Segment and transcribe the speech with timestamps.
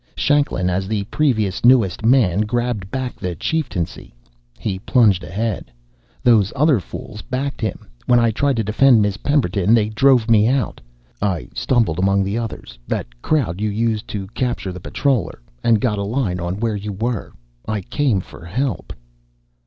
[0.17, 4.11] "Shanklin, as the previous newest man, grabbed back the chieftaincy,"
[4.57, 5.69] he plunged ahead.
[6.23, 7.85] "Those other fools backed him.
[8.07, 10.81] When I tried to defend Miss Pemberton, they drove me out.
[11.21, 15.99] I stumbled among the others that crowd you used to capture the patroller and got
[15.99, 17.33] a line on where you were.
[17.67, 18.93] I came for help."